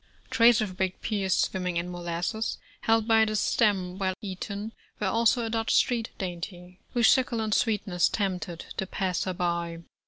[0.31, 5.45] Trays of baked pears swimming in molasses, held by the stem while eaten, were also
[5.45, 9.83] a Dutch street dainty, whose succulent sweetness tempted the passer by.